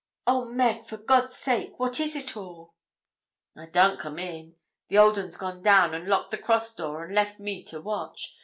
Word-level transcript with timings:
'Oh, 0.25 0.45
Meg! 0.45 0.83
for 0.85 0.97
God's 0.97 1.37
sake, 1.37 1.77
what 1.79 1.99
is 1.99 2.15
it 2.15 2.35
all?' 2.35 2.73
'I 3.55 3.67
darn't 3.67 3.99
come 3.99 4.17
in. 4.17 4.55
The 4.87 4.97
old 4.97 5.19
un's 5.19 5.37
gone 5.37 5.61
down, 5.61 5.93
and 5.93 6.07
locked 6.07 6.31
the 6.31 6.39
cross 6.39 6.73
door, 6.73 7.03
and 7.05 7.13
left 7.13 7.39
me 7.39 7.61
to 7.65 7.79
watch. 7.79 8.35